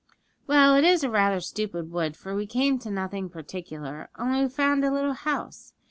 [0.47, 4.51] 'Well, it is rather a stupid wood, for we came to nothing particular; only we've
[4.51, 5.73] found a little house.